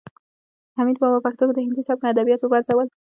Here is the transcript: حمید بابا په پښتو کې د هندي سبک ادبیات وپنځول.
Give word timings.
حمید 0.77 0.97
بابا 1.01 1.17
په 1.21 1.23
پښتو 1.25 1.43
کې 1.47 1.53
د 1.55 1.59
هندي 1.65 1.83
سبک 1.89 2.03
ادبیات 2.07 2.41
وپنځول. 2.41 2.87